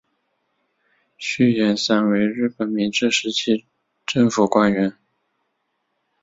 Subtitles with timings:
[1.15, 3.67] 续彦三为日本明治时期
[4.07, 4.97] 政府官员。